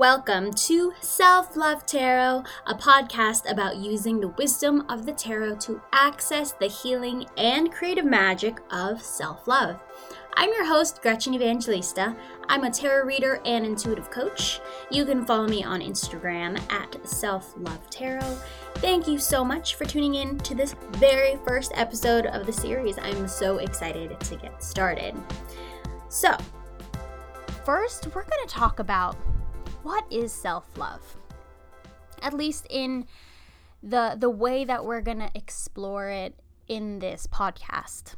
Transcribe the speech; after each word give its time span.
Welcome 0.00 0.54
to 0.54 0.94
Self 1.02 1.58
Love 1.58 1.84
Tarot, 1.84 2.42
a 2.66 2.74
podcast 2.74 3.50
about 3.50 3.76
using 3.76 4.18
the 4.18 4.28
wisdom 4.28 4.86
of 4.88 5.04
the 5.04 5.12
tarot 5.12 5.56
to 5.56 5.82
access 5.92 6.52
the 6.52 6.68
healing 6.68 7.26
and 7.36 7.70
creative 7.70 8.06
magic 8.06 8.60
of 8.70 9.02
self 9.02 9.46
love. 9.46 9.78
I'm 10.36 10.48
your 10.48 10.64
host, 10.64 11.02
Gretchen 11.02 11.34
Evangelista. 11.34 12.16
I'm 12.48 12.64
a 12.64 12.70
tarot 12.70 13.04
reader 13.04 13.42
and 13.44 13.66
intuitive 13.66 14.10
coach. 14.10 14.60
You 14.90 15.04
can 15.04 15.26
follow 15.26 15.46
me 15.46 15.64
on 15.64 15.82
Instagram 15.82 16.58
at 16.72 17.06
Self 17.06 17.52
Love 17.58 17.90
Tarot. 17.90 18.38
Thank 18.76 19.06
you 19.06 19.18
so 19.18 19.44
much 19.44 19.74
for 19.74 19.84
tuning 19.84 20.14
in 20.14 20.38
to 20.38 20.54
this 20.54 20.74
very 20.92 21.38
first 21.46 21.72
episode 21.74 22.24
of 22.24 22.46
the 22.46 22.52
series. 22.54 22.96
I'm 22.96 23.28
so 23.28 23.58
excited 23.58 24.18
to 24.18 24.36
get 24.36 24.64
started. 24.64 25.14
So, 26.08 26.34
first, 27.66 28.06
we're 28.14 28.24
going 28.24 28.48
to 28.48 28.54
talk 28.54 28.78
about 28.78 29.14
what 29.82 30.04
is 30.10 30.32
self-love. 30.32 31.16
At 32.22 32.34
least 32.34 32.66
in 32.68 33.06
the 33.82 34.14
the 34.18 34.30
way 34.30 34.64
that 34.64 34.84
we're 34.84 35.00
going 35.00 35.20
to 35.20 35.30
explore 35.34 36.08
it 36.08 36.34
in 36.68 36.98
this 36.98 37.26
podcast. 37.26 38.14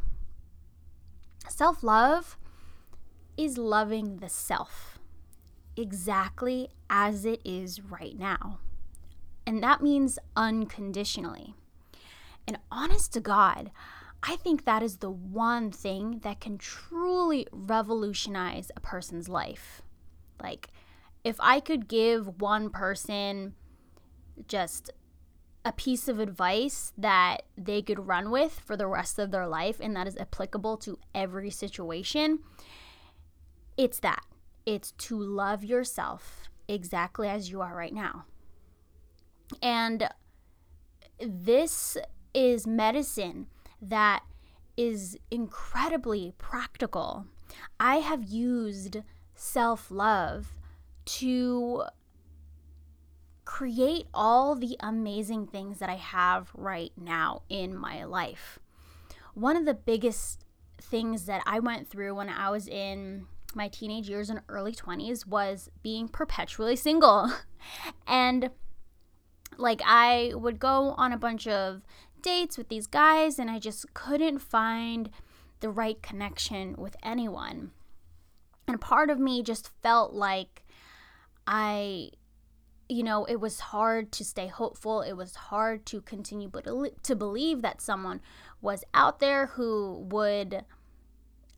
Self-love 1.49 2.37
is 3.37 3.59
loving 3.59 4.17
the 4.17 4.29
self 4.29 4.99
exactly 5.77 6.69
as 6.91 7.25
it 7.25 7.41
is 7.45 7.81
right 7.81 8.19
now. 8.19 8.59
And 9.47 9.63
that 9.63 9.83
means 9.83 10.19
unconditionally. 10.37 11.55
And 12.47 12.59
honest 12.71 13.13
to 13.15 13.21
God, 13.21 13.71
I 14.23 14.37
think 14.37 14.65
that 14.65 14.83
is 14.83 14.99
the 14.99 15.11
one 15.11 15.71
thing 15.71 16.21
that 16.23 16.41
can 16.41 16.59
truly 16.59 17.47
revolutionize 17.51 18.71
a 18.77 18.81
person's 18.81 19.29
life. 19.29 19.83
Like, 20.41 20.69
if 21.25 21.37
I 21.41 21.61
could 21.61 21.89
give 21.89 22.41
one 22.41 22.71
person 22.71 23.55
just 24.49 24.91
a 25.65 25.73
piece 25.73 26.09
of 26.09 26.19
advice 26.19 26.93
that 26.99 27.43
they 27.57 27.83
could 27.83 28.07
run 28.07 28.31
with 28.31 28.59
for 28.59 28.77
the 28.77 28.89
rest 28.89 29.19
of 29.19 29.31
their 29.31 29.47
life 29.47 29.79
and 29.81 29.95
that 29.95 30.09
is 30.09 30.17
applicable 30.17 30.77
to 30.79 30.99
every 31.15 31.51
situation, 31.51 32.41
it's 33.77 34.01
that. 34.01 34.25
It's 34.67 34.93
to 34.93 35.19
love 35.19 35.65
yourself 35.65 36.49
exactly 36.69 37.29
as 37.29 37.51
you 37.51 37.61
are 37.61 37.75
right 37.77 37.95
now. 37.95 38.25
And 39.63 40.09
this 41.21 41.97
is 42.35 42.67
medicine 42.67 43.47
that 43.81 44.23
is 44.77 45.19
incredibly 45.31 46.33
practical. 46.39 47.27
I 47.79 47.97
have 47.97 48.25
used 48.25 48.99
self 49.35 49.91
love 49.91 50.55
to 51.05 51.85
create 53.45 54.07
all 54.15 54.55
the 54.55 54.77
amazing 54.81 55.47
things 55.47 55.79
that 55.79 55.91
I 55.91 55.97
have 55.97 56.51
right 56.55 56.93
now 56.97 57.43
in 57.49 57.77
my 57.77 58.05
life. 58.05 58.59
One 59.35 59.57
of 59.57 59.65
the 59.65 59.75
biggest 59.75 60.45
things 60.81 61.27
that 61.27 61.43
I 61.47 61.59
went 61.59 61.89
through 61.89 62.15
when 62.15 62.29
I 62.29 62.51
was 62.51 62.69
in 62.69 63.27
my 63.55 63.69
teenage 63.69 64.09
years 64.09 64.31
and 64.31 64.41
early 64.49 64.73
20s 64.73 65.27
was 65.27 65.71
being 65.83 66.09
perpetually 66.09 66.77
single. 66.77 67.33
and 68.07 68.51
like 69.59 69.83
I 69.85 70.33
would 70.35 70.59
go 70.59 70.95
on 70.97 71.13
a 71.13 71.19
bunch 71.19 71.47
of 71.47 71.83
dates 72.23 72.57
with 72.57 72.69
these 72.69 72.87
guys 72.87 73.39
and 73.39 73.51
I 73.51 73.59
just 73.59 73.93
couldn't 73.95 74.39
find 74.39 75.11
the 75.61 75.71
right 75.71 76.01
connection 76.03 76.75
with 76.77 76.97
anyone. 77.03 77.73
And 78.67 78.81
part 78.81 79.11
of 79.11 79.19
me 79.19 79.43
just 79.43 79.71
felt 79.83 80.13
like 80.13 80.62
I 81.47 82.11
you 82.89 83.03
know, 83.03 83.25
it 83.25 83.37
was 83.37 83.59
hard 83.59 84.13
to 84.13 84.25
stay 84.25 84.49
hopeful. 84.49 85.01
It 85.01 85.15
was 85.15 85.35
hard 85.35 85.87
to 85.87 86.03
continue 86.03 86.49
but 86.49 86.67
to 87.05 87.17
believe 87.17 87.63
that 87.63 87.81
someone 87.81 88.21
was 88.61 88.85
out 88.93 89.19
there 89.19 89.47
who 89.47 90.07
would 90.11 90.65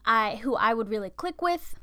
I 0.05 0.37
who 0.37 0.55
I 0.55 0.75
would 0.75 0.89
really 0.89 1.11
click 1.11 1.43
with. 1.43 1.75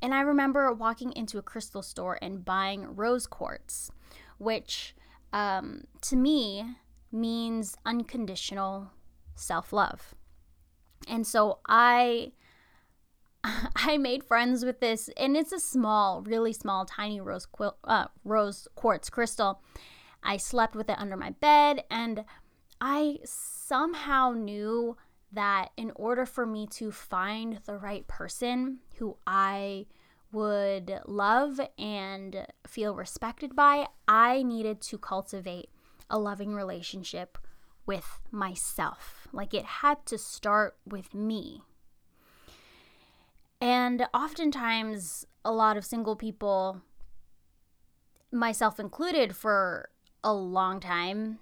And 0.00 0.14
I 0.14 0.20
remember 0.20 0.72
walking 0.72 1.12
into 1.12 1.38
a 1.38 1.42
crystal 1.42 1.82
store 1.82 2.18
and 2.22 2.44
buying 2.44 2.94
rose 2.94 3.26
quartz, 3.26 3.90
which 4.38 4.94
um, 5.32 5.84
to 6.02 6.16
me 6.16 6.64
means 7.12 7.76
unconditional 7.84 8.92
self 9.34 9.72
love. 9.72 10.14
And 11.08 11.26
so 11.26 11.58
I 11.68 12.32
I 13.76 13.96
made 13.98 14.24
friends 14.24 14.64
with 14.64 14.80
this, 14.80 15.10
and 15.16 15.36
it's 15.36 15.52
a 15.52 15.60
small, 15.60 16.22
really 16.22 16.52
small, 16.52 16.84
tiny 16.84 17.20
rose 17.20 17.46
quil- 17.46 17.76
uh, 17.84 18.06
rose 18.24 18.68
quartz 18.74 19.10
crystal. 19.10 19.62
I 20.22 20.36
slept 20.36 20.74
with 20.74 20.90
it 20.90 20.98
under 20.98 21.16
my 21.16 21.30
bed, 21.30 21.84
and 21.90 22.24
I 22.80 23.18
somehow 23.24 24.32
knew 24.32 24.96
that 25.32 25.70
in 25.76 25.92
order 25.94 26.26
for 26.26 26.46
me 26.46 26.66
to 26.66 26.90
find 26.90 27.60
the 27.66 27.76
right 27.76 28.06
person 28.06 28.78
who 28.98 29.16
I 29.26 29.86
would 30.32 31.00
love 31.06 31.60
and 31.78 32.46
feel 32.66 32.94
respected 32.94 33.54
by, 33.54 33.86
I 34.08 34.42
needed 34.42 34.80
to 34.82 34.98
cultivate 34.98 35.70
a 36.10 36.18
loving 36.18 36.54
relationship 36.54 37.38
with 37.86 38.20
myself. 38.30 39.28
Like 39.32 39.54
it 39.54 39.64
had 39.64 40.04
to 40.06 40.18
start 40.18 40.76
with 40.86 41.14
me. 41.14 41.62
And 43.60 44.06
oftentimes, 44.12 45.26
a 45.44 45.52
lot 45.52 45.76
of 45.76 45.84
single 45.84 46.16
people, 46.16 46.82
myself 48.30 48.78
included, 48.78 49.34
for 49.34 49.88
a 50.22 50.34
long 50.34 50.80
time, 50.80 51.38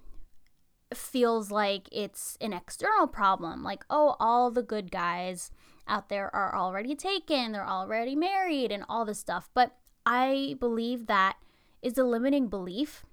feels 0.92 1.50
like 1.50 1.88
it's 1.90 2.38
an 2.40 2.52
external 2.52 3.06
problem. 3.06 3.62
Like, 3.62 3.84
oh, 3.90 4.16
all 4.20 4.50
the 4.50 4.62
good 4.62 4.90
guys 4.90 5.50
out 5.88 6.08
there 6.08 6.34
are 6.34 6.54
already 6.54 6.94
taken, 6.94 7.52
they're 7.52 7.66
already 7.66 8.14
married, 8.14 8.70
and 8.70 8.84
all 8.88 9.04
this 9.04 9.18
stuff. 9.18 9.50
But 9.54 9.76
I 10.06 10.56
believe 10.60 11.06
that 11.06 11.36
is 11.82 11.98
a 11.98 12.04
limiting 12.04 12.48
belief 12.48 13.04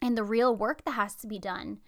and 0.00 0.16
the 0.16 0.24
real 0.24 0.54
work 0.54 0.84
that 0.84 0.92
has 0.92 1.14
to 1.16 1.26
be 1.26 1.38
done 1.38 1.78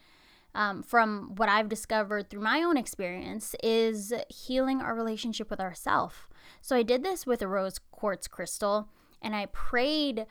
um, 0.54 0.82
from 0.82 1.34
what 1.36 1.48
I've 1.48 1.68
discovered 1.68 2.28
through 2.28 2.42
my 2.42 2.62
own 2.62 2.76
experience 2.76 3.54
is 3.62 4.12
healing 4.28 4.80
our 4.80 4.94
relationship 4.94 5.50
with 5.50 5.60
ourselves. 5.60 6.14
So 6.60 6.76
I 6.76 6.82
did 6.82 7.02
this 7.02 7.26
with 7.26 7.42
a 7.42 7.48
rose 7.48 7.78
quartz 7.90 8.28
crystal 8.28 8.88
and 9.20 9.34
I 9.34 9.46
prayed 9.46 10.26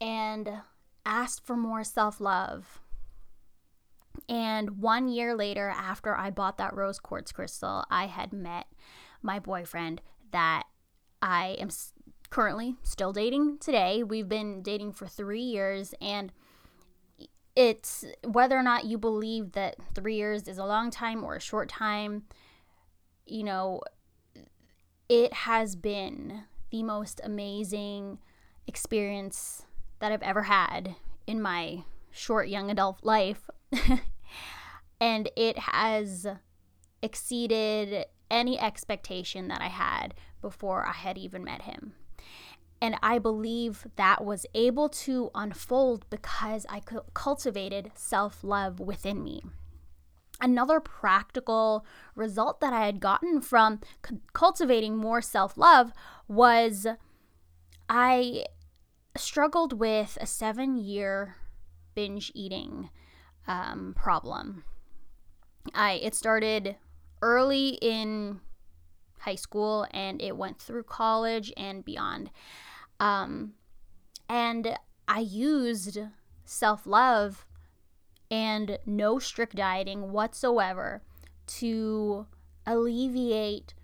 and 0.00 0.62
asked 1.04 1.44
for 1.44 1.56
more 1.56 1.84
self 1.84 2.20
love. 2.20 2.80
And 4.28 4.80
one 4.80 5.08
year 5.08 5.34
later, 5.34 5.68
after 5.68 6.16
I 6.16 6.30
bought 6.30 6.58
that 6.58 6.74
rose 6.74 6.98
quartz 6.98 7.32
crystal, 7.32 7.84
I 7.90 8.06
had 8.06 8.32
met 8.32 8.66
my 9.22 9.38
boyfriend 9.38 10.00
that 10.32 10.64
I 11.20 11.56
am 11.58 11.68
currently 12.30 12.76
still 12.82 13.12
dating 13.12 13.58
today. 13.58 14.02
We've 14.02 14.28
been 14.28 14.62
dating 14.62 14.92
for 14.92 15.06
three 15.06 15.42
years 15.42 15.94
and 16.00 16.32
it's 17.56 18.04
whether 18.22 18.56
or 18.56 18.62
not 18.62 18.84
you 18.84 18.98
believe 18.98 19.52
that 19.52 19.76
three 19.94 20.14
years 20.16 20.46
is 20.46 20.58
a 20.58 20.64
long 20.64 20.90
time 20.90 21.24
or 21.24 21.34
a 21.34 21.40
short 21.40 21.70
time, 21.70 22.24
you 23.26 23.42
know, 23.42 23.80
it 25.08 25.32
has 25.32 25.74
been 25.74 26.44
the 26.70 26.82
most 26.82 27.20
amazing 27.24 28.18
experience 28.66 29.64
that 30.00 30.12
I've 30.12 30.22
ever 30.22 30.42
had 30.42 30.96
in 31.26 31.40
my 31.40 31.84
short 32.10 32.48
young 32.48 32.70
adult 32.70 33.02
life. 33.02 33.48
and 35.00 35.30
it 35.36 35.58
has 35.58 36.26
exceeded 37.02 38.06
any 38.30 38.58
expectation 38.60 39.48
that 39.48 39.62
I 39.62 39.68
had 39.68 40.14
before 40.42 40.86
I 40.86 40.92
had 40.92 41.16
even 41.16 41.44
met 41.44 41.62
him. 41.62 41.94
And 42.80 42.96
I 43.02 43.18
believe 43.18 43.86
that 43.96 44.24
was 44.24 44.46
able 44.54 44.88
to 44.90 45.30
unfold 45.34 46.04
because 46.10 46.66
I 46.68 46.82
cultivated 47.14 47.92
self 47.94 48.44
love 48.44 48.80
within 48.80 49.24
me. 49.24 49.42
Another 50.40 50.80
practical 50.80 51.86
result 52.14 52.60
that 52.60 52.74
I 52.74 52.84
had 52.84 53.00
gotten 53.00 53.40
from 53.40 53.80
c- 54.06 54.16
cultivating 54.34 54.96
more 54.96 55.22
self 55.22 55.56
love 55.56 55.92
was 56.28 56.86
I 57.88 58.44
struggled 59.16 59.78
with 59.78 60.18
a 60.20 60.26
seven 60.26 60.76
year 60.76 61.36
binge 61.94 62.30
eating 62.34 62.90
um, 63.46 63.94
problem. 63.96 64.64
I 65.74 65.92
it 65.94 66.14
started 66.14 66.76
early 67.22 67.78
in 67.80 68.40
high 69.26 69.34
school 69.34 69.86
and 69.90 70.22
it 70.22 70.36
went 70.36 70.58
through 70.58 70.84
college 70.84 71.52
and 71.56 71.84
beyond. 71.84 72.30
Um, 73.00 73.54
and 74.28 74.78
I 75.06 75.18
used 75.20 75.98
self 76.44 76.86
love 76.86 77.44
and 78.30 78.78
no 78.86 79.18
strict 79.18 79.56
dieting 79.56 80.12
whatsoever 80.12 81.02
to 81.46 82.26
alleviate 82.64 83.74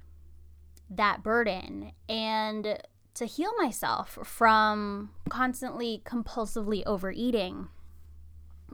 that 0.88 1.22
burden 1.22 1.92
and 2.08 2.78
to 3.14 3.26
heal 3.26 3.52
myself 3.58 4.18
from 4.24 5.10
constantly 5.28 6.02
compulsively 6.04 6.82
overeating. 6.86 7.68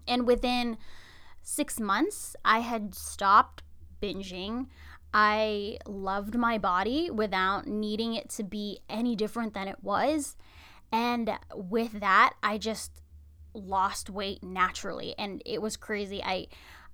And 0.07 0.27
within 0.27 0.79
six 1.43 1.81
months, 1.81 2.37
I 2.45 2.61
had 2.61 2.95
stopped 2.95 3.63
binging. 4.03 4.67
I 5.13 5.79
loved 5.87 6.35
my 6.37 6.59
body 6.59 7.11
without 7.11 7.67
needing 7.67 8.15
it 8.15 8.29
to 8.31 8.43
be 8.43 8.81
any 8.89 9.17
different 9.17 9.55
than 9.55 9.69
it 9.69 9.83
was. 9.83 10.37
And 10.93 11.31
with 11.55 12.01
that, 12.01 12.35
I 12.43 12.59
just 12.59 13.03
lost 13.55 14.11
weight 14.11 14.43
naturally 14.43 15.15
and 15.19 15.43
it 15.45 15.61
was 15.61 15.77
crazy. 15.77 16.23
I 16.23 16.49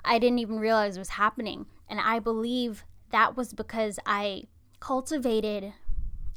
I 0.05 0.19
didn't 0.19 0.38
even 0.38 0.58
realize 0.58 0.96
it 0.96 1.00
was 1.00 1.11
happening. 1.11 1.66
And 1.88 2.00
I 2.00 2.19
believe 2.19 2.84
that 3.11 3.37
was 3.37 3.52
because 3.52 3.99
I 4.05 4.44
cultivated 4.81 5.72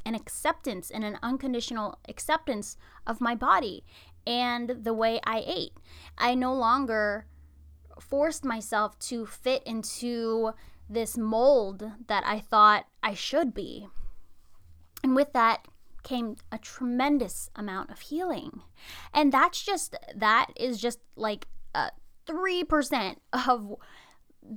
an 0.05 0.15
acceptance 0.15 0.89
and 0.89 1.03
an 1.03 1.19
unconditional 1.21 1.99
acceptance 2.07 2.77
of 3.05 3.19
my 3.19 3.35
body 3.35 3.83
and 4.25 4.69
the 4.83 4.93
way 4.93 5.19
I 5.25 5.43
ate. 5.45 5.73
I 6.17 6.33
no 6.33 6.53
longer 6.53 7.25
forced 7.99 8.45
myself 8.45 8.97
to 8.99 9.25
fit 9.25 9.63
into 9.63 10.53
this 10.89 11.17
mold 11.17 11.91
that 12.07 12.23
I 12.25 12.39
thought 12.39 12.85
I 13.03 13.13
should 13.13 13.53
be. 13.53 13.87
And 15.03 15.15
with 15.15 15.33
that 15.33 15.67
came 16.03 16.37
a 16.51 16.57
tremendous 16.57 17.49
amount 17.55 17.91
of 17.91 17.99
healing. 17.99 18.61
And 19.13 19.31
that's 19.31 19.63
just, 19.63 19.95
that 20.15 20.47
is 20.55 20.79
just 20.79 20.99
like 21.15 21.47
a 21.75 21.91
3% 22.27 23.15
of 23.33 23.75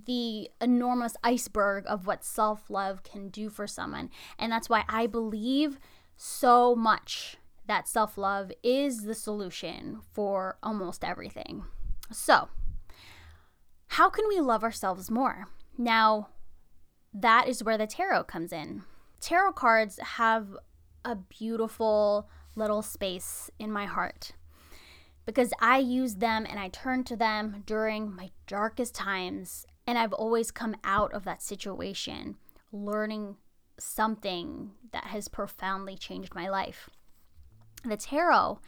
the 0.06 0.48
enormous 0.60 1.16
iceberg 1.24 1.84
of 1.86 2.06
what 2.06 2.24
self 2.24 2.70
love 2.70 3.02
can 3.02 3.28
do 3.28 3.50
for 3.50 3.66
someone. 3.66 4.10
And 4.38 4.52
that's 4.52 4.68
why 4.68 4.84
I 4.88 5.06
believe 5.06 5.78
so 6.16 6.76
much 6.76 7.36
that 7.66 7.88
self 7.88 8.16
love 8.16 8.52
is 8.62 9.02
the 9.02 9.14
solution 9.14 10.00
for 10.12 10.58
almost 10.62 11.04
everything. 11.04 11.64
So, 12.12 12.48
how 13.88 14.10
can 14.10 14.28
we 14.28 14.40
love 14.40 14.62
ourselves 14.62 15.10
more? 15.10 15.46
Now, 15.80 16.28
that 17.14 17.48
is 17.48 17.64
where 17.64 17.78
the 17.78 17.86
tarot 17.86 18.24
comes 18.24 18.52
in. 18.52 18.82
Tarot 19.18 19.52
cards 19.52 19.98
have 19.98 20.54
a 21.06 21.16
beautiful 21.16 22.28
little 22.54 22.82
space 22.82 23.50
in 23.58 23.72
my 23.72 23.86
heart 23.86 24.32
because 25.24 25.54
I 25.58 25.78
use 25.78 26.16
them 26.16 26.44
and 26.46 26.60
I 26.60 26.68
turn 26.68 27.04
to 27.04 27.16
them 27.16 27.62
during 27.64 28.14
my 28.14 28.28
darkest 28.46 28.94
times. 28.94 29.64
And 29.86 29.96
I've 29.96 30.12
always 30.12 30.50
come 30.50 30.76
out 30.84 31.14
of 31.14 31.24
that 31.24 31.42
situation 31.42 32.36
learning 32.70 33.38
something 33.78 34.72
that 34.92 35.04
has 35.04 35.28
profoundly 35.28 35.96
changed 35.96 36.34
my 36.34 36.50
life. 36.50 36.90
The 37.86 37.96
tarot 37.96 38.60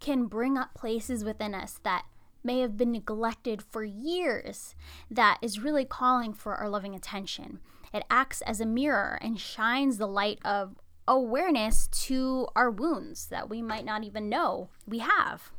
can 0.00 0.24
bring 0.24 0.56
up 0.56 0.72
places 0.72 1.22
within 1.22 1.54
us 1.54 1.78
that 1.84 2.06
may 2.46 2.60
have 2.60 2.76
been 2.76 2.92
neglected 2.92 3.60
for 3.60 3.84
years 3.84 4.74
that 5.10 5.38
is 5.42 5.60
really 5.60 5.84
calling 5.84 6.32
for 6.32 6.54
our 6.54 6.68
loving 6.68 6.94
attention. 6.94 7.58
It 7.92 8.04
acts 8.08 8.40
as 8.42 8.60
a 8.60 8.66
mirror 8.66 9.18
and 9.20 9.38
shines 9.38 9.98
the 9.98 10.06
light 10.06 10.38
of 10.44 10.76
awareness 11.08 11.88
to 11.88 12.48
our 12.56 12.70
wounds 12.70 13.26
that 13.26 13.50
we 13.50 13.62
might 13.62 13.84
not 13.84 14.04
even 14.04 14.28
know 14.28 14.68
we 14.86 15.00
have. 15.00 15.50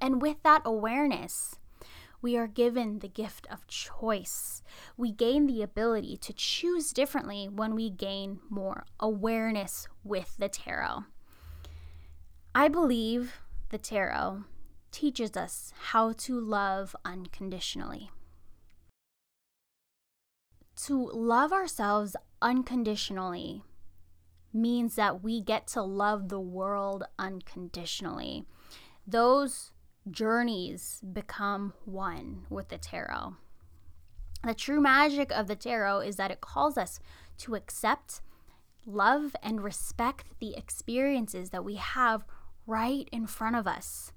And 0.00 0.20
with 0.20 0.42
that 0.42 0.62
awareness, 0.64 1.56
we 2.22 2.36
are 2.36 2.46
given 2.46 2.98
the 2.98 3.08
gift 3.08 3.46
of 3.50 3.66
choice. 3.66 4.62
We 4.96 5.12
gain 5.12 5.46
the 5.46 5.62
ability 5.62 6.16
to 6.18 6.32
choose 6.32 6.92
differently 6.92 7.48
when 7.48 7.74
we 7.74 7.90
gain 7.90 8.40
more 8.48 8.84
awareness 8.98 9.88
with 10.04 10.36
the 10.38 10.48
tarot. 10.48 11.04
I 12.54 12.68
believe 12.68 13.40
the 13.70 13.78
tarot 13.78 14.44
teaches 14.90 15.36
us 15.36 15.72
how 15.90 16.12
to 16.12 16.40
love 16.40 16.94
unconditionally. 17.04 18.10
To 20.86 21.10
love 21.12 21.52
ourselves 21.52 22.16
unconditionally 22.40 23.62
means 24.52 24.96
that 24.96 25.22
we 25.22 25.40
get 25.40 25.66
to 25.68 25.82
love 25.82 26.28
the 26.28 26.40
world 26.40 27.04
unconditionally. 27.18 28.44
Those 29.06 29.72
journeys 30.10 31.02
become 31.12 31.74
one 31.84 32.46
with 32.48 32.68
the 32.68 32.78
tarot. 32.78 33.34
The 34.42 34.54
true 34.54 34.80
magic 34.80 35.30
of 35.30 35.46
the 35.46 35.56
tarot 35.56 36.00
is 36.00 36.16
that 36.16 36.30
it 36.30 36.40
calls 36.40 36.78
us 36.78 36.98
to 37.38 37.54
accept, 37.54 38.22
love, 38.86 39.36
and 39.42 39.62
respect 39.62 40.38
the 40.40 40.56
experiences 40.56 41.50
that 41.50 41.64
we 41.64 41.74
have 41.76 42.24
right 42.66 43.08
in 43.12 43.26
front 43.26 43.56
of 43.56 43.66
us 43.66 44.12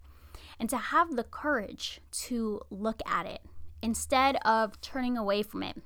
and 0.60 0.70
to 0.70 0.78
have 0.78 1.16
the 1.16 1.24
courage 1.24 2.02
to 2.12 2.62
look 2.70 3.02
at 3.06 3.26
it 3.26 3.42
instead 3.82 4.38
of 4.46 4.80
turning 4.82 5.18
away 5.18 5.44
from 5.44 5.64
it. 5.64 5.82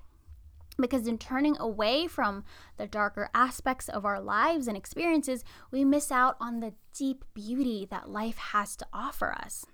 Because 0.80 1.08
in 1.08 1.18
turning 1.18 1.58
away 1.60 2.06
from 2.08 2.44
the 2.78 2.86
darker 2.86 3.30
aspects 3.34 3.90
of 3.90 4.06
our 4.06 4.22
lives 4.22 4.68
and 4.68 4.78
experiences, 4.78 5.44
we 5.72 5.84
miss 5.84 6.12
out 6.12 6.38
on 6.40 6.60
the 6.60 6.74
deep 6.94 7.26
beauty 7.34 7.88
that 7.90 8.10
life 8.10 8.38
has 8.38 8.76
to 8.76 8.88
offer 8.94 9.34
us. 9.34 9.66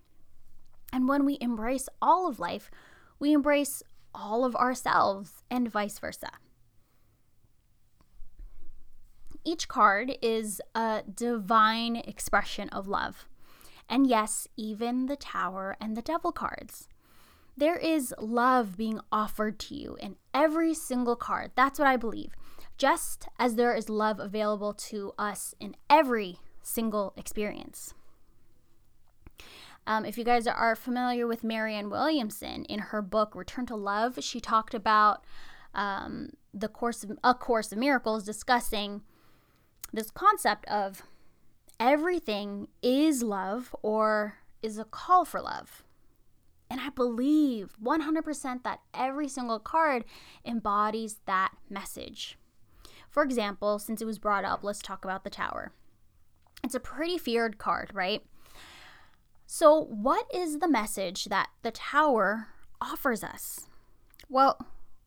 And 0.93 1.07
when 1.07 1.25
we 1.25 1.37
embrace 1.41 1.89
all 2.01 2.27
of 2.27 2.39
life, 2.39 2.71
we 3.19 3.33
embrace 3.33 3.83
all 4.15 4.45
of 4.45 4.55
ourselves 4.55 5.43
and 5.49 5.69
vice 5.69 5.99
versa. 5.99 6.29
Each 9.43 9.67
card 9.67 10.17
is 10.21 10.61
a 10.73 11.03
divine 11.13 11.97
expression 11.97 12.69
of 12.69 12.87
love 12.87 13.27
and 13.89 14.07
yes, 14.07 14.47
even 14.56 15.06
the 15.06 15.15
Tower 15.15 15.75
and 15.80 15.95
the 15.95 16.01
Devil 16.01 16.31
cards. 16.31 16.88
There 17.56 17.77
is 17.77 18.13
love 18.19 18.77
being 18.77 19.00
offered 19.12 19.59
to 19.59 19.75
you 19.75 19.97
in 20.00 20.15
every 20.33 20.74
single 20.74 21.15
card. 21.15 21.51
That's 21.56 21.77
what 21.77 21.88
I 21.88 21.97
believe. 21.97 22.31
Just 22.77 23.27
as 23.38 23.56
there 23.56 23.75
is 23.75 23.89
love 23.89 24.19
available 24.19 24.74
to 24.74 25.13
us 25.19 25.53
in 25.59 25.75
every 25.89 26.39
single 26.63 27.13
experience. 27.15 27.94
Um, 29.86 30.06
if 30.06 30.18
you 30.18 30.24
guys 30.24 30.47
are 30.47 30.75
familiar 30.75 31.27
with 31.27 31.44
Marianne 31.44 31.89
Williamson, 31.89 32.65
in 32.65 32.79
her 32.79 33.01
book 33.01 33.36
Return 33.36 33.65
to 33.68 33.75
Love, 33.75 34.18
she 34.21 34.39
talked 34.39 34.74
about 34.74 35.25
um, 35.75 36.29
the 36.53 36.69
course 36.69 37.03
of 37.03 37.18
a 37.24 37.33
course 37.33 37.71
of 37.71 37.77
miracles, 37.77 38.24
discussing 38.24 39.01
this 39.91 40.09
concept 40.09 40.65
of 40.68 41.03
everything 41.79 42.67
is 42.81 43.24
love 43.24 43.75
or 43.81 44.38
is 44.62 44.77
a 44.77 44.86
call 44.86 45.25
for 45.25 45.41
love. 45.41 45.83
And 46.69 46.81
I 46.81 46.89
believe 46.89 47.75
100% 47.83 48.63
that 48.63 48.79
every 48.93 49.27
single 49.27 49.59
card 49.59 50.05
embodies 50.45 51.17
that 51.25 51.51
message. 51.69 52.38
For 53.09 53.21
example, 53.21 53.77
since 53.77 54.01
it 54.01 54.05
was 54.05 54.17
brought 54.17 54.45
up, 54.45 54.63
let's 54.63 54.81
talk 54.81 55.05
about 55.05 55.24
the 55.24 55.29
tower. 55.29 55.71
It's 56.63 56.74
a 56.74 56.79
pretty 56.79 57.17
feared 57.17 57.57
card, 57.57 57.91
right? 57.93 58.24
So, 59.45 59.83
what 59.83 60.25
is 60.33 60.59
the 60.59 60.67
message 60.67 61.25
that 61.25 61.50
the 61.62 61.69
tower 61.69 62.48
offers 62.81 63.24
us? 63.24 63.67
Well, 64.29 64.57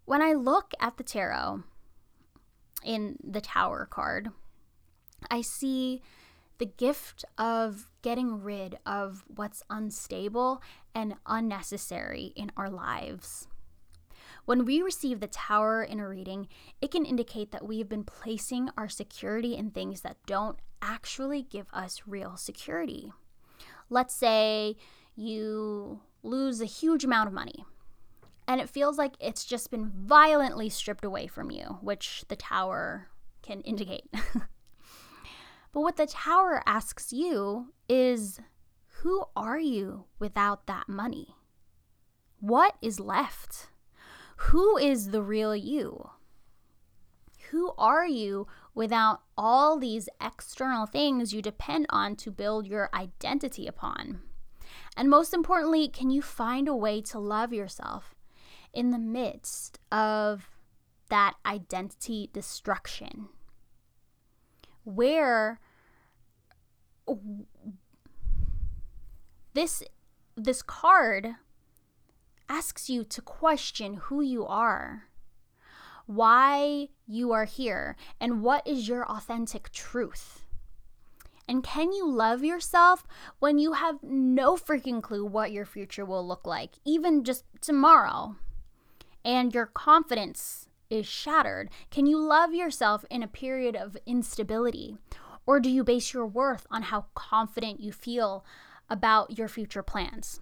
when 0.04 0.22
I 0.22 0.34
look 0.34 0.72
at 0.78 0.98
the 0.98 1.02
tarot 1.02 1.64
in 2.84 3.16
the 3.24 3.40
tower 3.40 3.88
card, 3.90 4.28
I 5.30 5.40
see 5.40 6.00
the 6.58 6.66
gift 6.66 7.24
of 7.38 7.90
getting 8.02 8.42
rid 8.42 8.78
of 8.86 9.24
what's 9.28 9.62
unstable 9.68 10.62
and 10.94 11.14
unnecessary 11.26 12.32
in 12.36 12.50
our 12.56 12.70
lives. 12.70 13.48
When 14.44 14.64
we 14.64 14.80
receive 14.80 15.20
the 15.20 15.26
tower 15.26 15.82
in 15.82 15.98
a 15.98 16.08
reading, 16.08 16.48
it 16.80 16.90
can 16.90 17.04
indicate 17.04 17.50
that 17.50 17.66
we 17.66 17.78
have 17.78 17.88
been 17.88 18.04
placing 18.04 18.70
our 18.78 18.88
security 18.88 19.56
in 19.56 19.70
things 19.70 20.02
that 20.02 20.18
don't 20.26 20.58
actually 20.80 21.42
give 21.42 21.66
us 21.72 22.02
real 22.06 22.36
security. 22.36 23.12
Let's 23.90 24.14
say 24.14 24.76
you 25.16 26.00
lose 26.22 26.60
a 26.60 26.66
huge 26.66 27.04
amount 27.04 27.28
of 27.28 27.34
money 27.34 27.64
and 28.48 28.60
it 28.60 28.70
feels 28.70 28.98
like 28.98 29.14
it's 29.20 29.44
just 29.44 29.70
been 29.70 29.90
violently 29.90 30.68
stripped 30.68 31.04
away 31.04 31.26
from 31.26 31.50
you, 31.50 31.78
which 31.80 32.24
the 32.28 32.36
tower 32.36 33.08
can 33.42 33.60
indicate. 33.62 34.08
But 35.76 35.82
what 35.82 35.96
the 35.96 36.06
tower 36.06 36.62
asks 36.64 37.12
you 37.12 37.74
is 37.86 38.40
who 39.02 39.26
are 39.36 39.58
you 39.58 40.06
without 40.18 40.66
that 40.68 40.88
money? 40.88 41.36
What 42.40 42.76
is 42.80 42.98
left? 42.98 43.68
Who 44.36 44.78
is 44.78 45.10
the 45.10 45.20
real 45.20 45.54
you? 45.54 46.12
Who 47.50 47.74
are 47.76 48.06
you 48.06 48.46
without 48.74 49.20
all 49.36 49.78
these 49.78 50.08
external 50.18 50.86
things 50.86 51.34
you 51.34 51.42
depend 51.42 51.84
on 51.90 52.16
to 52.16 52.30
build 52.30 52.66
your 52.66 52.88
identity 52.94 53.66
upon? 53.66 54.22
And 54.96 55.10
most 55.10 55.34
importantly, 55.34 55.88
can 55.88 56.08
you 56.08 56.22
find 56.22 56.68
a 56.68 56.74
way 56.74 57.02
to 57.02 57.18
love 57.18 57.52
yourself 57.52 58.14
in 58.72 58.92
the 58.92 58.98
midst 58.98 59.78
of 59.92 60.48
that 61.10 61.34
identity 61.44 62.30
destruction? 62.32 63.28
where 64.86 65.58
this 69.54 69.82
this 70.36 70.62
card 70.62 71.36
asks 72.48 72.90
you 72.90 73.04
to 73.04 73.22
question 73.22 73.94
who 73.94 74.20
you 74.20 74.46
are, 74.46 75.04
why 76.06 76.88
you 77.06 77.32
are 77.32 77.44
here, 77.44 77.96
and 78.20 78.42
what 78.42 78.66
is 78.66 78.88
your 78.88 79.04
authentic 79.10 79.70
truth. 79.72 80.44
And 81.48 81.62
can 81.62 81.92
you 81.92 82.08
love 82.08 82.44
yourself 82.44 83.06
when 83.38 83.58
you 83.58 83.74
have 83.74 84.02
no 84.02 84.56
freaking 84.56 85.02
clue 85.02 85.24
what 85.24 85.52
your 85.52 85.64
future 85.64 86.04
will 86.04 86.26
look 86.26 86.46
like, 86.46 86.72
even 86.84 87.24
just 87.24 87.44
tomorrow? 87.60 88.36
And 89.24 89.54
your 89.54 89.66
confidence 89.66 90.68
is 90.90 91.06
shattered. 91.06 91.70
Can 91.90 92.06
you 92.06 92.18
love 92.18 92.52
yourself 92.52 93.04
in 93.10 93.22
a 93.22 93.28
period 93.28 93.76
of 93.76 93.96
instability? 94.06 94.96
Or 95.46 95.60
do 95.60 95.70
you 95.70 95.84
base 95.84 96.12
your 96.12 96.26
worth 96.26 96.66
on 96.70 96.82
how 96.82 97.06
confident 97.14 97.80
you 97.80 97.92
feel 97.92 98.44
about 98.90 99.38
your 99.38 99.48
future 99.48 99.82
plans? 99.82 100.40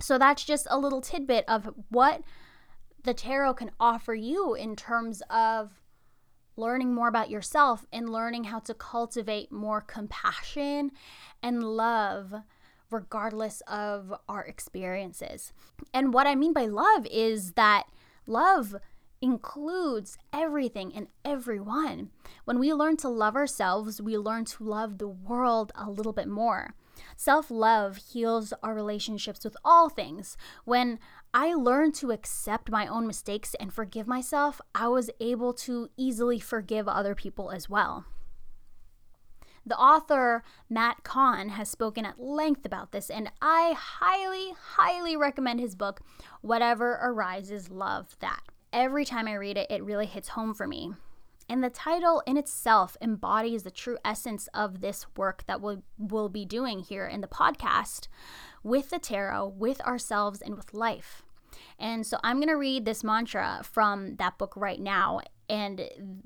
So 0.00 0.18
that's 0.18 0.44
just 0.44 0.66
a 0.70 0.78
little 0.78 1.00
tidbit 1.00 1.44
of 1.48 1.70
what 1.88 2.22
the 3.02 3.14
tarot 3.14 3.54
can 3.54 3.70
offer 3.78 4.14
you 4.14 4.54
in 4.54 4.76
terms 4.76 5.22
of 5.30 5.80
learning 6.56 6.94
more 6.94 7.08
about 7.08 7.30
yourself 7.30 7.86
and 7.92 8.10
learning 8.10 8.44
how 8.44 8.60
to 8.60 8.74
cultivate 8.74 9.50
more 9.50 9.80
compassion 9.80 10.90
and 11.42 11.62
love 11.62 12.34
regardless 12.90 13.60
of 13.66 14.12
our 14.28 14.44
experiences. 14.44 15.52
And 15.92 16.14
what 16.14 16.26
I 16.26 16.34
mean 16.34 16.52
by 16.52 16.66
love 16.66 17.06
is 17.10 17.52
that 17.52 17.84
love 18.26 18.76
includes 19.24 20.18
everything 20.34 20.92
and 20.94 21.06
everyone. 21.24 22.10
When 22.44 22.58
we 22.58 22.74
learn 22.74 22.98
to 22.98 23.08
love 23.08 23.36
ourselves, 23.36 24.02
we 24.02 24.18
learn 24.18 24.44
to 24.44 24.64
love 24.64 24.98
the 24.98 25.08
world 25.08 25.72
a 25.74 25.88
little 25.88 26.12
bit 26.12 26.28
more. 26.28 26.74
Self 27.16 27.50
love 27.50 27.96
heals 27.96 28.52
our 28.62 28.74
relationships 28.74 29.42
with 29.42 29.56
all 29.64 29.88
things. 29.88 30.36
When 30.66 30.98
I 31.32 31.54
learned 31.54 31.94
to 31.96 32.10
accept 32.12 32.70
my 32.70 32.86
own 32.86 33.06
mistakes 33.06 33.54
and 33.58 33.72
forgive 33.72 34.06
myself, 34.06 34.60
I 34.74 34.88
was 34.88 35.08
able 35.20 35.54
to 35.54 35.88
easily 35.96 36.38
forgive 36.38 36.86
other 36.86 37.14
people 37.14 37.50
as 37.50 37.66
well. 37.66 38.04
The 39.64 39.78
author 39.78 40.42
Matt 40.68 41.02
Kahn 41.02 41.48
has 41.48 41.70
spoken 41.70 42.04
at 42.04 42.20
length 42.20 42.66
about 42.66 42.92
this, 42.92 43.08
and 43.08 43.32
I 43.40 43.74
highly, 43.74 44.52
highly 44.76 45.16
recommend 45.16 45.60
his 45.60 45.74
book, 45.74 46.02
Whatever 46.42 46.98
Arises, 47.02 47.70
Love 47.70 48.18
That. 48.20 48.42
Every 48.74 49.04
time 49.04 49.28
I 49.28 49.34
read 49.34 49.56
it, 49.56 49.70
it 49.70 49.84
really 49.84 50.06
hits 50.06 50.30
home 50.30 50.52
for 50.52 50.66
me. 50.66 50.94
And 51.48 51.62
the 51.62 51.70
title 51.70 52.24
in 52.26 52.36
itself 52.36 52.96
embodies 53.00 53.62
the 53.62 53.70
true 53.70 53.98
essence 54.04 54.48
of 54.52 54.80
this 54.80 55.06
work 55.16 55.44
that 55.46 55.60
we'll, 55.60 55.84
we'll 55.96 56.28
be 56.28 56.44
doing 56.44 56.80
here 56.80 57.06
in 57.06 57.20
the 57.20 57.28
podcast 57.28 58.08
with 58.64 58.90
the 58.90 58.98
tarot, 58.98 59.54
with 59.56 59.80
ourselves, 59.82 60.42
and 60.42 60.56
with 60.56 60.74
life. 60.74 61.22
And 61.78 62.04
so 62.04 62.18
I'm 62.24 62.38
going 62.38 62.48
to 62.48 62.56
read 62.56 62.84
this 62.84 63.04
mantra 63.04 63.60
from 63.62 64.16
that 64.16 64.38
book 64.38 64.56
right 64.56 64.80
now. 64.80 65.20
And 65.48 66.24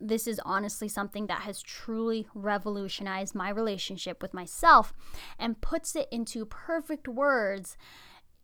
this 0.00 0.26
is 0.26 0.40
honestly 0.44 0.88
something 0.88 1.28
that 1.28 1.42
has 1.42 1.62
truly 1.62 2.26
revolutionized 2.34 3.36
my 3.36 3.50
relationship 3.50 4.20
with 4.20 4.34
myself 4.34 4.92
and 5.38 5.60
puts 5.60 5.94
it 5.94 6.08
into 6.10 6.44
perfect 6.44 7.06
words 7.06 7.76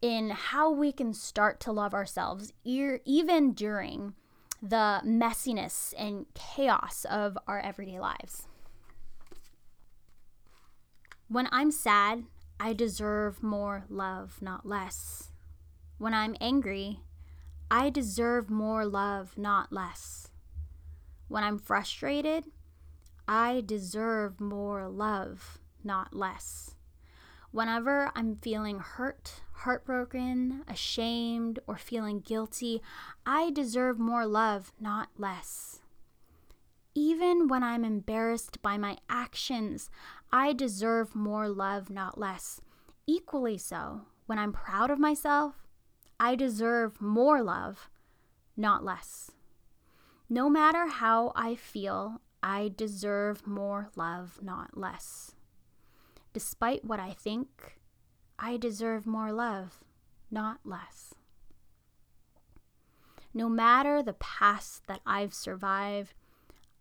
in 0.03 0.31
how 0.31 0.71
we 0.71 0.93
can 0.93 1.13
start 1.13 1.61
to 1.61 1.73
love 1.73 1.93
ourselves, 1.95 2.53
even 2.65 3.53
during 3.53 4.15
the 4.63 5.01
messiness 5.05 5.95
and 5.97 6.27
chaos 6.35 7.07
of 7.09 7.37
our 7.47 7.61
everyday 7.61 7.99
lives. 8.01 8.47
When 11.29 11.49
I'm 11.53 11.71
sad, 11.71 12.25
I 12.59 12.73
deserve 12.73 13.43
more 13.43 13.85
love, 13.89 14.39
not 14.41 14.67
less. 14.67 15.31
When 15.99 16.13
I'm 16.13 16.37
angry, 16.41 17.01
I 17.71 17.89
deserve 17.89 18.51
more 18.51 18.85
love, 18.85 19.39
not 19.39 19.73
less. 19.73 20.29
When 21.29 21.45
I'm 21.45 21.59
frustrated, 21.59 22.47
I 23.29 23.63
deserve 23.65 24.41
more 24.41 24.89
love, 24.89 25.59
not 25.85 26.13
less. 26.13 26.75
Whenever 27.53 28.13
I'm 28.15 28.37
feeling 28.37 28.79
hurt, 28.79 29.43
heartbroken, 29.53 30.63
ashamed, 30.69 31.59
or 31.67 31.77
feeling 31.77 32.21
guilty, 32.21 32.81
I 33.27 33.51
deserve 33.51 33.99
more 33.99 34.25
love, 34.25 34.73
not 34.81 35.09
less. 35.19 35.81
Even 36.95 37.49
when 37.49 37.63
I'm 37.63 37.85
embarrassed 37.85 38.63
by 38.63 38.77
my 38.77 38.99
actions, 39.09 39.91
I 40.33 40.53
deserve 40.53 41.15
more 41.17 41.49
love, 41.49 41.91
not 41.91 42.19
less. 42.19 42.61
Equally 43.07 43.59
so, 43.59 44.03
when 44.27 44.39
I'm 44.39 44.53
proud 44.53 44.91
of 44.91 45.01
myself, 45.01 45.67
I 46.21 46.37
deserve 46.37 47.01
more 47.01 47.43
love, 47.43 47.91
not 48.57 48.85
less. 48.85 49.33
No 50.29 50.49
matter 50.49 50.87
how 50.87 51.33
I 51.35 51.57
feel, 51.57 52.21
I 52.43 52.71
deserve 52.77 53.47
more 53.47 53.91
love, 53.97 54.39
not 54.41 54.77
less. 54.77 55.35
Despite 56.33 56.85
what 56.85 57.01
I 57.01 57.13
think, 57.13 57.79
I 58.39 58.57
deserve 58.57 59.07
more 59.07 59.33
love, 59.33 59.79
not 60.31 60.61
less. 60.65 61.15
No 63.35 63.49
matter 63.49 64.03
the 64.03 64.15
past 64.15 64.87
that 64.87 65.01
I've 65.07 65.35
survived, 65.35 66.15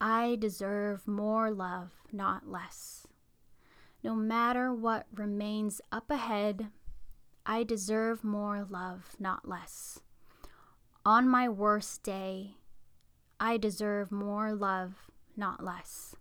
I 0.01 0.37
deserve 0.39 1.07
more 1.07 1.51
love, 1.51 1.91
not 2.11 2.47
less. 2.47 3.07
No 4.03 4.15
matter 4.15 4.73
what 4.73 5.07
remains 5.13 5.81
up 5.91 6.09
ahead, 6.09 6.67
I 7.45 7.63
deserve 7.63 8.23
more 8.23 8.65
love, 8.69 9.15
not 9.19 9.47
less. 9.47 9.99
On 11.05 11.27
my 11.27 11.49
worst 11.49 12.03
day, 12.03 12.55
I 13.39 13.57
deserve 13.57 14.11
more 14.11 14.53
love, 14.53 15.09
not 15.35 15.63
less. 15.63 16.15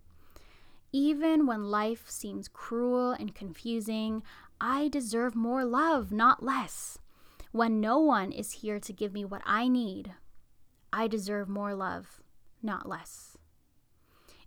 Even 0.91 1.45
when 1.45 1.65
life 1.65 2.09
seems 2.09 2.47
cruel 2.47 3.11
and 3.11 3.35
confusing, 3.35 4.23
I 4.59 4.87
deserve 4.87 5.35
more 5.35 5.63
love, 5.63 6.11
not 6.11 6.43
less. 6.43 6.97
When 7.51 7.79
no 7.79 7.99
one 7.99 8.31
is 8.31 8.53
here 8.53 8.79
to 8.79 8.93
give 8.93 9.13
me 9.13 9.23
what 9.23 9.41
I 9.45 9.67
need, 9.67 10.13
I 10.91 11.07
deserve 11.07 11.47
more 11.47 11.75
love, 11.75 12.21
not 12.63 12.87
less. 12.87 13.37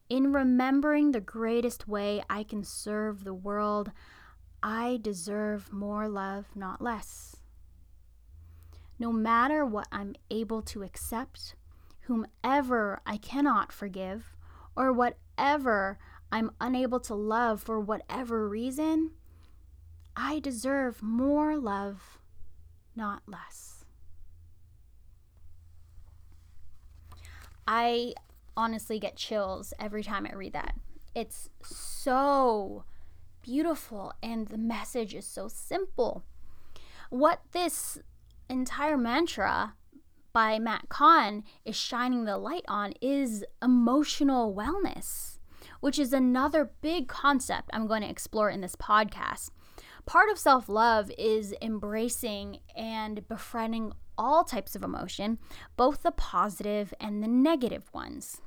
In 0.09 0.33
remembering 0.33 1.13
the 1.13 1.21
greatest 1.21 1.87
way 1.87 2.23
I 2.29 2.43
can 2.43 2.65
serve 2.65 3.25
the 3.25 3.35
world, 3.35 3.93
I 4.63 4.99
deserve 5.01 5.73
more 5.73 6.09
love, 6.09 6.47
not 6.55 6.81
less. 6.81 7.37
No 8.99 9.13
matter 9.13 9.65
what 9.65 9.89
I'm 9.91 10.15
able 10.31 10.63
to 10.63 10.83
accept, 10.83 11.55
whomever 12.03 13.01
I 13.07 13.17
cannot 13.17 13.73
forgive, 13.73 14.37
or 14.77 14.93
whatever 14.93 15.99
I'm 16.33 16.51
unable 16.63 16.99
to 17.01 17.15
love 17.15 17.61
for 17.63 17.79
whatever 17.79 18.49
reason, 18.49 19.11
I 20.17 20.41
deserve 20.41 21.03
more 21.03 21.59
love, 21.59 22.19
not 22.97 23.23
less. 23.27 23.85
I 27.69 28.15
honestly 28.57 28.99
get 28.99 29.17
chills 29.17 29.75
every 29.79 30.03
time 30.03 30.27
I 30.27 30.35
read 30.35 30.55
that. 30.55 30.75
It's 31.15 31.51
so 31.63 32.85
beautiful 33.43 34.15
and 34.23 34.49
the 34.49 34.59
message 34.59 35.15
is 35.15 35.27
so 35.27 35.49
simple. 35.49 36.25
What 37.11 37.43
this 37.53 37.99
entire 38.49 38.97
mantra 38.97 39.75
by 40.33 40.59
Matt 40.59 40.89
Kahn 40.89 41.45
is 41.67 41.77
shining 41.77 42.25
the 42.25 42.39
light 42.39 42.65
on 42.69 42.95
is 43.03 43.45
emotional 43.61 44.55
wellness 44.55 45.39
which 45.83 45.99
is 45.99 46.13
another 46.13 46.71
big 46.81 47.09
concept 47.09 47.69
I'm 47.73 47.89
going 47.89 48.03
to 48.03 48.09
explore 48.09 48.49
in 48.49 48.61
this 48.61 48.77
podcast. 48.77 49.51
Part 50.07 50.31
of 50.31 50.39
self 50.39 50.69
love 50.69 51.11
is 51.19 51.53
embracing 51.61 52.61
and 52.77 53.27
befriending 53.27 53.93
all 54.17 54.45
types 54.45 54.77
of 54.77 54.85
emotion, 54.85 55.39
both 55.77 56.05
the 56.05 56.13
positive 56.13 56.95
and 57.01 57.21
the 57.21 57.27
negative 57.27 57.93
ones. 57.93 58.41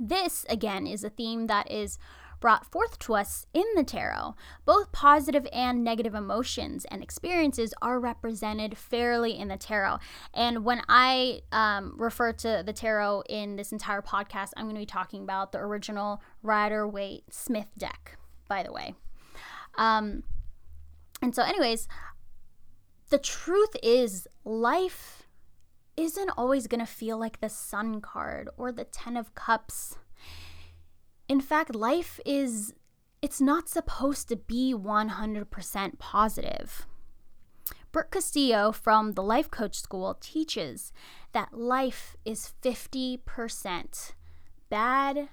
This, 0.00 0.46
again, 0.48 0.86
is 0.86 1.04
a 1.04 1.10
theme 1.10 1.48
that 1.48 1.70
is 1.70 1.98
brought 2.42 2.66
forth 2.66 2.98
to 2.98 3.14
us 3.14 3.46
in 3.54 3.64
the 3.76 3.84
tarot. 3.84 4.34
Both 4.66 4.90
positive 4.90 5.46
and 5.52 5.84
negative 5.84 6.12
emotions 6.12 6.84
and 6.90 7.00
experiences 7.00 7.72
are 7.80 8.00
represented 8.00 8.76
fairly 8.76 9.38
in 9.38 9.46
the 9.46 9.56
tarot. 9.56 9.98
And 10.34 10.64
when 10.64 10.82
I 10.88 11.42
um, 11.52 11.94
refer 11.96 12.32
to 12.32 12.64
the 12.66 12.72
tarot 12.72 13.22
in 13.28 13.54
this 13.54 13.70
entire 13.70 14.02
podcast, 14.02 14.50
I'm 14.56 14.64
going 14.64 14.74
to 14.74 14.80
be 14.80 14.86
talking 14.86 15.22
about 15.22 15.52
the 15.52 15.58
original 15.58 16.20
Rider 16.42 16.86
Waite 16.86 17.32
Smith 17.32 17.68
deck, 17.78 18.18
by 18.48 18.64
the 18.64 18.72
way. 18.72 18.96
Um, 19.78 20.24
and 21.22 21.32
so, 21.36 21.44
anyways, 21.44 21.86
the 23.10 23.18
truth 23.18 23.76
is, 23.84 24.26
life 24.44 25.28
isn't 25.96 26.30
always 26.36 26.66
going 26.66 26.84
to 26.84 26.92
feel 26.92 27.18
like 27.18 27.40
the 27.40 27.48
Sun 27.48 28.00
card 28.00 28.48
or 28.56 28.72
the 28.72 28.84
Ten 28.84 29.16
of 29.16 29.32
Cups 29.36 29.96
In 31.32 31.40
fact, 31.40 31.74
life 31.74 32.20
is 32.26 32.74
it's 33.22 33.40
not 33.40 33.66
supposed 33.66 34.28
to 34.28 34.36
be 34.36 34.74
100% 34.76 35.98
positive. 35.98 36.86
Brooke 37.90 38.10
Castillo 38.10 38.70
from 38.70 39.12
the 39.12 39.22
Life 39.22 39.50
Coach 39.50 39.80
School 39.80 40.18
teaches 40.20 40.92
that 41.32 41.54
life 41.54 42.16
is 42.26 42.52
50% 42.60 44.12
bad, 44.68 45.30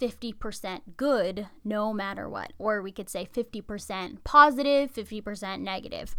50% 0.00 0.80
good, 0.96 1.48
no 1.64 1.92
matter 1.92 2.28
what. 2.28 2.52
Or 2.56 2.80
we 2.80 2.92
could 2.92 3.08
say 3.08 3.26
50% 3.26 4.22
positive, 4.22 4.94
50% 4.94 5.58
negative. 5.62 6.14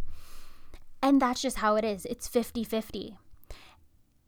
And 1.02 1.22
that's 1.22 1.42
just 1.42 1.60
how 1.60 1.78
it 1.78 1.86
is. 1.86 2.04
It's 2.04 2.28
50 2.28 2.66
50. 2.66 3.18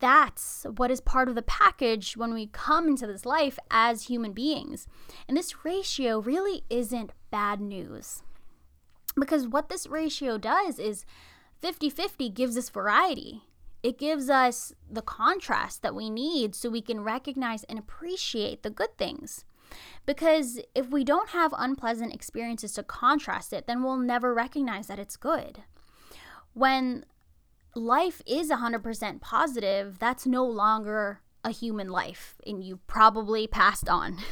That's 0.04 0.66
what 0.76 0.92
is 0.92 1.00
part 1.00 1.30
of 1.30 1.36
the 1.36 1.42
package 1.42 2.18
when 2.18 2.34
we 2.34 2.48
come 2.48 2.90
into 2.90 3.08
this 3.08 3.26
life 3.26 3.58
as 3.72 4.08
human 4.08 4.34
beings. 4.34 4.86
And 5.30 5.38
this 5.38 5.64
ratio 5.64 6.20
really 6.20 6.66
isn't 6.70 7.14
bad 7.32 7.62
news. 7.62 8.22
Because 9.18 9.48
what 9.48 9.70
this 9.70 9.88
ratio 9.88 10.38
does 10.38 10.78
is 10.78 11.06
50 11.62 11.90
50 11.90 12.28
gives 12.32 12.58
us 12.58 12.68
variety. 12.68 13.44
It 13.82 13.98
gives 13.98 14.30
us 14.30 14.74
the 14.92 15.02
contrast 15.02 15.84
that 15.84 15.96
we 15.96 16.10
need 16.10 16.54
so 16.54 16.70
we 16.70 16.82
can 16.82 17.00
recognize 17.00 17.64
and 17.64 17.80
appreciate 17.80 18.62
the 18.62 18.70
good 18.70 18.98
things. 18.98 19.46
Because 20.06 20.60
if 20.76 20.90
we 20.90 21.06
don't 21.06 21.30
have 21.30 21.54
unpleasant 21.58 22.14
experiences 22.14 22.74
to 22.74 22.84
contrast 22.84 23.54
it, 23.54 23.68
then 23.68 23.82
we'll 23.82 23.96
never 23.96 24.34
recognize 24.34 24.88
that 24.88 25.00
it's 25.00 25.16
good. 25.16 25.64
When 26.54 27.06
life 27.76 28.22
is 28.26 28.50
100% 28.50 29.22
positive, 29.22 30.00
that's 30.00 30.26
no 30.26 30.46
longer 30.46 31.22
a 31.44 31.52
human 31.52 31.90
life, 31.90 32.36
and 32.46 32.64
you 32.64 32.80
probably 32.88 33.48
passed 33.48 33.90
on. 33.90 34.18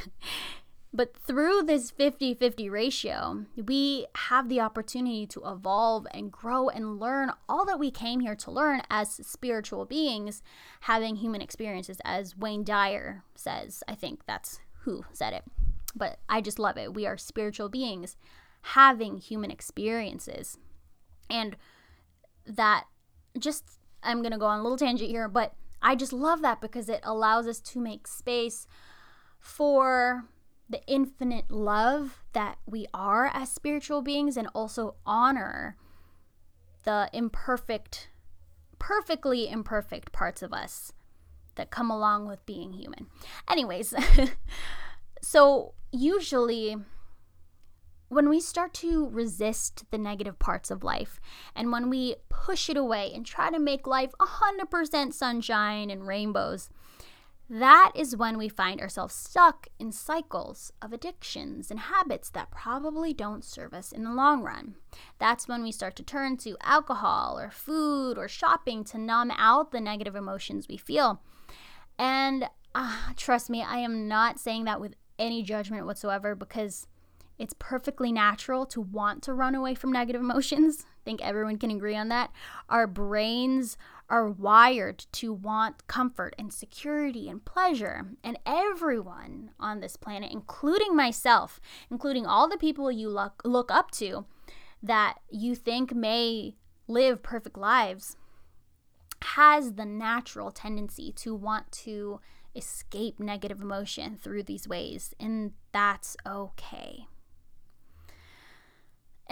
But 0.94 1.16
through 1.16 1.64
this 1.64 1.90
50 1.90 2.34
50 2.34 2.70
ratio, 2.70 3.46
we 3.56 4.08
have 4.16 4.50
the 4.50 4.60
opportunity 4.60 5.26
to 5.28 5.42
evolve 5.46 6.06
and 6.14 6.32
grow 6.32 6.68
and 6.68 7.00
learn 7.00 7.32
all 7.48 7.66
that 7.66 7.80
we 7.80 7.92
came 7.92 8.20
here 8.20 8.36
to 8.36 8.52
learn 8.52 8.82
as 8.90 9.10
spiritual 9.26 9.86
beings 9.86 10.42
having 10.82 11.16
human 11.16 11.42
experiences, 11.42 12.02
as 12.04 12.36
Wayne 12.36 12.66
Dyer 12.66 13.24
says. 13.36 13.84
I 13.88 13.96
think 13.96 14.26
that's 14.26 14.60
who 14.82 15.06
said 15.14 15.34
it. 15.34 15.44
But 15.96 16.20
I 16.28 16.42
just 16.42 16.60
love 16.60 16.78
it. 16.78 16.94
We 16.94 17.06
are 17.06 17.18
spiritual 17.18 17.70
beings 17.70 18.18
having 18.62 19.18
human 19.18 19.50
experiences. 19.50 20.58
And 21.30 21.56
that 22.46 22.86
just, 23.38 23.80
I'm 24.04 24.22
to 24.32 24.38
go 24.38 24.46
on 24.46 24.60
a 24.60 24.64
little 24.64 24.78
tangent 24.78 25.10
here, 25.10 25.28
but 25.28 25.54
I 25.82 25.96
just 25.96 26.14
love 26.14 26.42
that 26.42 26.62
because 26.62 26.90
it 26.90 27.02
allows 27.04 27.48
us 27.48 27.60
to 27.60 27.80
make 27.80 28.08
space 28.08 28.68
for 29.40 30.26
the 30.70 30.82
infinite 30.88 31.52
love 31.52 32.24
that 32.34 32.58
we 32.66 32.88
are 32.94 33.30
as 33.34 33.52
spiritual 33.52 34.02
beings 34.02 34.38
and 34.38 34.48
also 34.54 34.96
honor 35.06 35.76
the 36.84 37.10
imperfect, 37.12 38.10
perfectly 38.80 39.50
imperfect 39.50 40.12
parts 40.12 40.42
of 40.42 40.54
us 40.54 40.94
that 41.56 41.72
come 41.72 41.92
along 41.92 42.28
with 42.28 42.46
being 42.46 42.74
human. 42.74 43.08
Anyways, 43.50 43.94
so 45.22 45.74
usually 45.92 46.78
when 48.12 48.28
we 48.28 48.42
start 48.42 48.74
to 48.74 49.08
resist 49.08 49.86
the 49.90 49.98
negative 49.98 50.38
parts 50.38 50.70
of 50.70 50.84
life 50.84 51.22
and 51.56 51.72
when 51.72 51.90
we 51.90 52.16
push 52.28 52.70
it 52.70 52.76
away 52.76 53.10
and 53.16 53.26
try 53.26 53.50
to 53.50 53.58
make 53.58 53.88
life 53.88 54.12
100% 54.20 55.14
sunshine 55.14 55.90
and 55.90 56.06
rainbows, 56.06 56.70
that 57.50 57.94
is 57.96 58.18
when 58.18 58.38
we 58.38 58.50
find 58.50 58.82
ourselves 58.82 59.16
stuck 59.16 59.70
in 59.80 59.94
cycles 59.94 60.74
of 60.82 60.92
addictions 60.92 61.72
and 61.72 61.80
habits 61.80 62.30
that 62.32 62.52
probably 62.52 63.14
don't 63.14 63.46
serve 63.46 63.74
us 63.74 63.94
in 63.94 64.04
the 64.04 64.14
long 64.14 64.44
run. 64.44 64.76
That's 65.18 65.48
when 65.48 65.64
we 65.64 65.72
start 65.72 65.96
to 65.96 66.04
turn 66.04 66.36
to 66.38 66.58
alcohol 66.62 67.40
or 67.40 67.50
food 67.50 68.18
or 68.18 68.28
shopping 68.28 68.84
to 68.86 68.98
numb 68.98 69.32
out 69.38 69.72
the 69.72 69.80
negative 69.80 70.18
emotions 70.18 70.68
we 70.68 70.76
feel. 70.76 71.22
And 71.98 72.50
uh, 72.76 72.98
trust 73.16 73.50
me, 73.50 73.64
I 73.64 73.78
am 73.78 74.10
not 74.10 74.38
saying 74.38 74.66
that 74.66 74.82
with 74.82 74.96
any 75.18 75.44
judgment 75.44 75.86
whatsoever 75.86 76.36
because 76.36 76.88
it's 77.42 77.56
perfectly 77.58 78.12
natural 78.12 78.68
to 78.68 78.80
want 78.80 79.24
to 79.24 79.34
run 79.34 79.56
away 79.56 79.74
from 79.74 79.92
negative 79.92 80.22
emotions. 80.22 80.86
I 81.02 81.04
think 81.04 81.26
everyone 81.26 81.58
can 81.58 81.72
agree 81.72 81.96
on 81.96 82.10
that. 82.10 82.32
Our 82.70 82.86
brains 82.86 83.78
are 84.12 84.30
wired 84.30 85.00
to 85.14 85.34
want 85.34 85.88
comfort 85.88 86.36
and 86.38 86.54
security 86.54 87.28
and 87.28 87.44
pleasure. 87.44 88.12
And 88.24 88.38
everyone 88.46 89.50
on 89.60 89.80
this 89.80 89.96
planet, 89.96 90.32
including 90.32 90.96
myself, 90.96 91.60
including 91.90 92.28
all 92.28 92.48
the 92.48 92.58
people 92.58 92.92
you 92.92 93.10
look, 93.10 93.42
look 93.44 93.72
up 93.72 93.90
to 93.92 94.26
that 94.84 95.16
you 95.32 95.56
think 95.56 95.96
may 95.96 96.54
live 96.88 97.24
perfect 97.24 97.58
lives, 97.58 98.18
has 99.24 99.74
the 99.74 99.86
natural 99.86 100.52
tendency 100.52 101.12
to 101.14 101.34
want 101.34 101.72
to 101.72 102.20
escape 102.56 103.20
negative 103.20 103.62
emotion 103.62 104.16
through 104.16 104.44
these 104.44 104.68
ways. 104.68 105.16
And 105.20 105.54
that's 105.72 106.16
okay. 106.28 107.08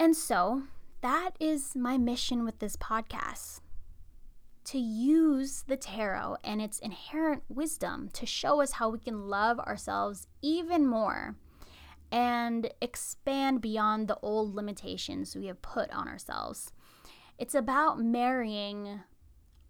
And 0.00 0.16
so, 0.16 0.62
that 1.02 1.32
is 1.38 1.76
my 1.76 1.98
mission 1.98 2.42
with 2.42 2.58
this 2.58 2.74
podcast 2.74 3.60
to 4.64 4.78
use 4.78 5.64
the 5.68 5.76
tarot 5.76 6.38
and 6.42 6.62
its 6.62 6.78
inherent 6.78 7.42
wisdom 7.50 8.08
to 8.14 8.24
show 8.24 8.62
us 8.62 8.72
how 8.72 8.88
we 8.88 8.98
can 8.98 9.28
love 9.28 9.58
ourselves 9.58 10.26
even 10.40 10.86
more 10.86 11.36
and 12.10 12.72
expand 12.80 13.60
beyond 13.60 14.08
the 14.08 14.18
old 14.22 14.54
limitations 14.54 15.36
we 15.36 15.48
have 15.48 15.60
put 15.60 15.90
on 15.90 16.08
ourselves. 16.08 16.72
It's 17.36 17.54
about 17.54 18.00
marrying 18.00 19.00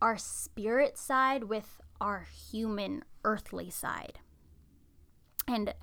our 0.01 0.16
spirit 0.16 0.97
side 0.97 1.45
with 1.45 1.81
our 2.01 2.29
human 2.53 3.03
earthly 3.25 3.69
side 3.69 4.21
and 5.49 5.75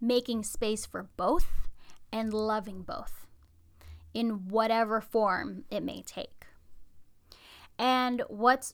making 0.00 0.42
space 0.42 0.84
for 0.84 1.08
both 1.16 1.46
and 2.12 2.34
loving 2.34 2.82
both 2.82 3.25
in 4.16 4.48
whatever 4.48 4.98
form 5.02 5.64
it 5.70 5.82
may 5.82 6.00
take. 6.00 6.46
And 7.78 8.22
what's 8.28 8.72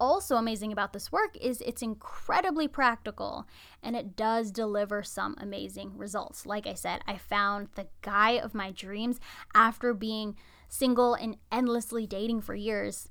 also 0.00 0.36
amazing 0.36 0.72
about 0.72 0.94
this 0.94 1.12
work 1.12 1.36
is 1.38 1.60
it's 1.60 1.82
incredibly 1.82 2.66
practical 2.66 3.46
and 3.82 3.94
it 3.94 4.16
does 4.16 4.50
deliver 4.50 5.02
some 5.02 5.36
amazing 5.38 5.92
results. 5.94 6.46
Like 6.46 6.66
I 6.66 6.72
said, 6.72 7.02
I 7.06 7.18
found 7.18 7.68
the 7.74 7.88
guy 8.00 8.38
of 8.38 8.54
my 8.54 8.70
dreams 8.70 9.20
after 9.54 9.92
being 9.92 10.36
single 10.70 11.12
and 11.12 11.36
endlessly 11.52 12.06
dating 12.06 12.40
for 12.40 12.54
years. 12.54 13.10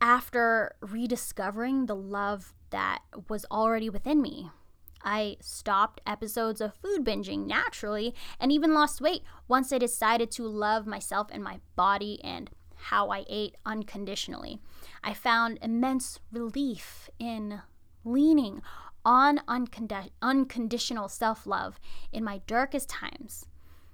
After 0.00 0.74
rediscovering 0.80 1.86
the 1.86 1.94
love 1.94 2.52
that 2.70 3.02
was 3.28 3.46
already 3.48 3.88
within 3.88 4.20
me, 4.20 4.50
I 5.06 5.36
stopped 5.40 6.00
episodes 6.04 6.60
of 6.60 6.74
food 6.74 7.04
binging 7.04 7.46
naturally 7.46 8.12
and 8.40 8.50
even 8.50 8.74
lost 8.74 9.00
weight 9.00 9.22
once 9.46 9.72
I 9.72 9.78
decided 9.78 10.32
to 10.32 10.48
love 10.48 10.84
myself 10.84 11.28
and 11.30 11.44
my 11.44 11.60
body 11.76 12.20
and 12.24 12.50
how 12.74 13.10
I 13.10 13.24
ate 13.28 13.54
unconditionally. 13.64 14.58
I 15.04 15.14
found 15.14 15.60
immense 15.62 16.18
relief 16.32 17.08
in 17.20 17.62
leaning 18.04 18.62
on 19.04 19.38
uncondi- 19.46 20.10
unconditional 20.20 21.08
self 21.08 21.46
love 21.46 21.78
in 22.12 22.24
my 22.24 22.40
darkest 22.48 22.88
times 22.88 23.46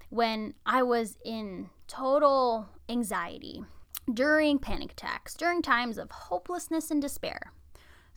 when 0.09 0.55
I 0.65 0.83
was 0.83 1.19
in 1.25 1.69
total 1.87 2.69
anxiety, 2.89 3.65
during 4.13 4.59
panic 4.59 4.93
attacks, 4.93 5.35
during 5.35 5.61
times 5.63 5.99
of 5.99 6.11
hopelessness 6.11 6.91
and 6.91 7.01
despair. 7.01 7.53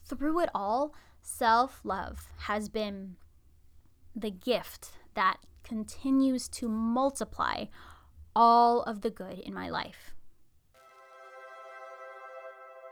Through 0.06 0.40
it 0.42 0.50
all, 0.56 0.94
self 1.26 1.82
love 1.84 2.30
has 2.38 2.70
been 2.70 3.16
the 4.16 4.30
gift 4.32 4.92
that 5.16 5.38
continues 5.64 6.48
to 6.48 6.70
multiply 6.70 7.66
all 8.36 8.84
of 8.84 9.02
the 9.02 9.10
good 9.10 9.40
in 9.40 9.54
my 9.54 9.70
life. 9.70 10.14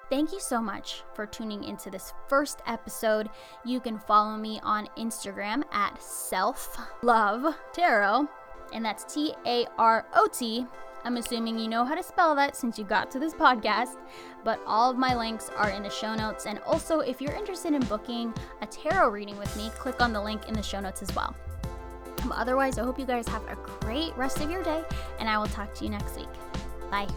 Thank 0.10 0.32
you 0.32 0.40
so 0.40 0.62
much 0.62 1.04
for 1.14 1.26
tuning 1.26 1.64
into 1.64 1.90
this 1.90 2.14
first 2.28 2.62
episode. 2.68 3.30
You 3.64 3.80
can 3.80 4.00
follow 4.00 4.36
me 4.36 4.60
on 4.64 4.90
Instagram 4.98 5.64
at 5.72 6.02
self 6.02 6.78
love 7.04 7.56
tarot, 7.72 8.28
and 8.74 8.84
that's 8.84 9.12
T 9.14 9.34
A 9.46 9.66
R 9.78 10.06
O 10.16 10.28
T. 10.28 10.66
I'm 11.04 11.18
assuming 11.18 11.60
you 11.60 11.68
know 11.68 11.84
how 11.84 11.96
to 11.96 12.04
spell 12.04 12.36
that 12.36 12.56
since 12.56 12.78
you 12.78 12.86
got 12.86 13.12
to 13.12 13.20
this 13.20 13.34
podcast, 13.34 13.98
but 14.44 14.60
all 14.66 14.90
of 14.90 14.98
my 14.98 15.16
links 15.16 15.50
are 15.58 15.70
in 15.70 15.84
the 15.84 15.90
show 15.90 16.16
notes. 16.16 16.46
And 16.46 16.60
also, 16.60 17.00
if 17.00 17.22
you're 17.22 17.34
interested 17.34 17.74
in 17.74 17.82
booking 17.84 18.34
a 18.62 18.66
tarot 18.66 19.10
reading 19.10 19.38
with 19.38 19.56
me, 19.58 19.70
click 19.78 20.02
on 20.02 20.14
the 20.14 20.22
link 20.22 20.48
in 20.48 20.54
the 20.54 20.64
show 20.64 20.80
notes 20.80 21.02
as 21.02 21.14
well. 21.16 21.36
Otherwise, 22.32 22.78
I 22.78 22.84
hope 22.84 22.98
you 22.98 23.06
guys 23.06 23.28
have 23.28 23.44
a 23.48 23.56
great 23.82 24.16
rest 24.16 24.40
of 24.40 24.50
your 24.50 24.64
day, 24.64 24.84
and 25.20 25.30
I 25.30 25.38
will 25.38 25.48
talk 25.48 25.74
to 25.76 25.84
you 25.84 25.90
next 25.90 26.16
week. 26.16 26.30
Bye. 26.90 27.08